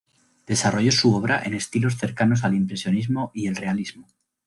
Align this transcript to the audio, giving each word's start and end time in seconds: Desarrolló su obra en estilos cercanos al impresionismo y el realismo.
Desarrolló 0.47 0.89
su 0.91 1.13
obra 1.15 1.43
en 1.45 1.53
estilos 1.53 1.95
cercanos 1.95 2.43
al 2.43 2.55
impresionismo 2.55 3.29
y 3.35 3.45
el 3.45 3.55
realismo. 3.55 4.07